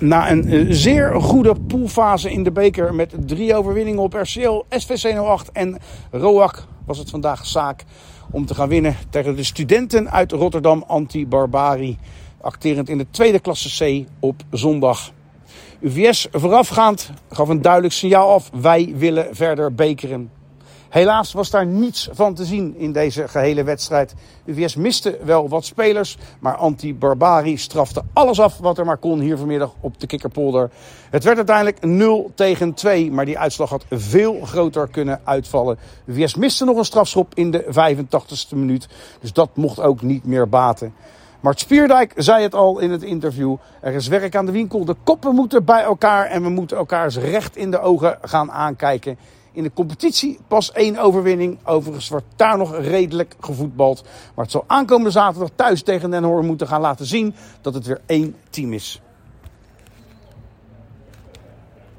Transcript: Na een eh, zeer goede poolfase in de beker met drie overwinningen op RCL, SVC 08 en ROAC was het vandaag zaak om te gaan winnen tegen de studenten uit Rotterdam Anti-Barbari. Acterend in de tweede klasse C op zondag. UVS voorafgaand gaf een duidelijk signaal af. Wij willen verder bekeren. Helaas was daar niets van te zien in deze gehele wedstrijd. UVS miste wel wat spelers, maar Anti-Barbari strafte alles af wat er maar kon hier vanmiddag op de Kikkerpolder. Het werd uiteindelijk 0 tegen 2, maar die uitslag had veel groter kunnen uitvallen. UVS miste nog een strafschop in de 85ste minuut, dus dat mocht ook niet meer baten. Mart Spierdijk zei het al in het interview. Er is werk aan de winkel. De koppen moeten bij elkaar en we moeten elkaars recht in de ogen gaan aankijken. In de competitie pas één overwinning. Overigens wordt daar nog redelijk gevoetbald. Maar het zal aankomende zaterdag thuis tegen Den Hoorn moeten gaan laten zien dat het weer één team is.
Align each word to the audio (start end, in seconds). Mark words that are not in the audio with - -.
Na 0.00 0.30
een 0.30 0.48
eh, 0.48 0.66
zeer 0.68 1.20
goede 1.20 1.54
poolfase 1.66 2.32
in 2.32 2.42
de 2.42 2.50
beker 2.50 2.94
met 2.94 3.14
drie 3.26 3.54
overwinningen 3.54 4.02
op 4.02 4.14
RCL, 4.14 4.62
SVC 4.68 5.18
08 5.18 5.52
en 5.52 5.78
ROAC 6.10 6.66
was 6.86 6.98
het 6.98 7.10
vandaag 7.10 7.46
zaak 7.46 7.84
om 8.30 8.46
te 8.46 8.54
gaan 8.54 8.68
winnen 8.68 8.96
tegen 9.10 9.36
de 9.36 9.42
studenten 9.42 10.10
uit 10.10 10.32
Rotterdam 10.32 10.84
Anti-Barbari. 10.86 11.98
Acterend 12.40 12.88
in 12.88 12.98
de 12.98 13.06
tweede 13.10 13.40
klasse 13.40 13.84
C 13.84 14.06
op 14.20 14.42
zondag. 14.50 15.12
UVS 15.80 16.28
voorafgaand 16.32 17.10
gaf 17.30 17.48
een 17.48 17.62
duidelijk 17.62 17.92
signaal 17.92 18.30
af. 18.30 18.50
Wij 18.60 18.92
willen 18.96 19.28
verder 19.32 19.74
bekeren. 19.74 20.30
Helaas 20.90 21.32
was 21.32 21.50
daar 21.50 21.66
niets 21.66 22.08
van 22.12 22.34
te 22.34 22.44
zien 22.44 22.76
in 22.76 22.92
deze 22.92 23.28
gehele 23.28 23.64
wedstrijd. 23.64 24.14
UVS 24.44 24.74
miste 24.74 25.18
wel 25.24 25.48
wat 25.48 25.64
spelers, 25.64 26.18
maar 26.38 26.56
Anti-Barbari 26.56 27.56
strafte 27.56 28.02
alles 28.12 28.40
af 28.40 28.58
wat 28.58 28.78
er 28.78 28.84
maar 28.84 28.96
kon 28.96 29.20
hier 29.20 29.36
vanmiddag 29.36 29.74
op 29.80 30.00
de 30.00 30.06
Kikkerpolder. 30.06 30.70
Het 31.10 31.24
werd 31.24 31.36
uiteindelijk 31.36 31.84
0 31.84 32.30
tegen 32.34 32.74
2, 32.74 33.10
maar 33.10 33.24
die 33.24 33.38
uitslag 33.38 33.70
had 33.70 33.84
veel 33.90 34.40
groter 34.40 34.88
kunnen 34.88 35.20
uitvallen. 35.24 35.78
UVS 36.06 36.34
miste 36.34 36.64
nog 36.64 36.76
een 36.76 36.84
strafschop 36.84 37.34
in 37.34 37.50
de 37.50 37.64
85ste 37.64 38.56
minuut, 38.56 38.88
dus 39.20 39.32
dat 39.32 39.56
mocht 39.56 39.80
ook 39.80 40.02
niet 40.02 40.24
meer 40.24 40.48
baten. 40.48 40.94
Mart 41.40 41.60
Spierdijk 41.60 42.12
zei 42.16 42.42
het 42.42 42.54
al 42.54 42.78
in 42.78 42.90
het 42.90 43.02
interview. 43.02 43.56
Er 43.80 43.94
is 43.94 44.08
werk 44.08 44.36
aan 44.36 44.46
de 44.46 44.52
winkel. 44.52 44.84
De 44.84 44.96
koppen 45.04 45.34
moeten 45.34 45.64
bij 45.64 45.82
elkaar 45.82 46.26
en 46.26 46.42
we 46.42 46.48
moeten 46.48 46.76
elkaars 46.76 47.16
recht 47.16 47.56
in 47.56 47.70
de 47.70 47.80
ogen 47.80 48.18
gaan 48.22 48.52
aankijken. 48.52 49.18
In 49.52 49.62
de 49.62 49.72
competitie 49.72 50.38
pas 50.48 50.72
één 50.72 50.98
overwinning. 50.98 51.58
Overigens 51.64 52.08
wordt 52.08 52.26
daar 52.36 52.58
nog 52.58 52.76
redelijk 52.76 53.34
gevoetbald. 53.40 54.02
Maar 54.34 54.44
het 54.44 54.52
zal 54.52 54.64
aankomende 54.66 55.10
zaterdag 55.10 55.50
thuis 55.54 55.82
tegen 55.82 56.10
Den 56.10 56.24
Hoorn 56.24 56.46
moeten 56.46 56.66
gaan 56.66 56.80
laten 56.80 57.06
zien 57.06 57.34
dat 57.60 57.74
het 57.74 57.86
weer 57.86 58.00
één 58.06 58.36
team 58.50 58.72
is. 58.72 59.00